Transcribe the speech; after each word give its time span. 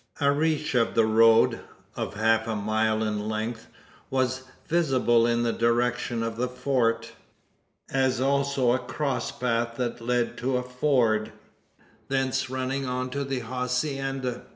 A 0.19 0.31
reach 0.31 0.73
of 0.73 0.95
the 0.95 1.05
road, 1.05 1.59
of 1.95 2.15
half 2.15 2.47
a 2.47 2.55
mile 2.55 3.03
in 3.03 3.29
length, 3.29 3.67
was 4.09 4.45
visible 4.67 5.27
in 5.27 5.43
the 5.43 5.53
direction 5.53 6.23
of 6.23 6.37
the 6.37 6.47
Fort; 6.47 7.11
as 7.87 8.19
also 8.19 8.71
a 8.71 8.79
cross 8.79 9.31
path 9.31 9.75
that 9.75 10.01
led 10.01 10.37
to 10.39 10.57
a 10.57 10.63
ford; 10.63 11.31
thence 12.07 12.49
running 12.49 12.87
on 12.87 13.11
to 13.11 13.23
the 13.23 13.41
hacienda. 13.41 14.45